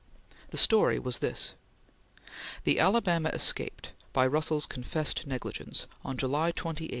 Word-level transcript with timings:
The 0.49 0.57
story 0.57 0.97
was 0.97 1.19
this: 1.19 1.53
The 2.63 2.79
Alabama 2.79 3.29
escaped, 3.29 3.91
by 4.13 4.25
Russell's 4.25 4.65
confessed 4.65 5.27
negligence, 5.27 5.85
on 6.03 6.17
July 6.17 6.49
28, 6.49 6.49
1862. 6.65 6.89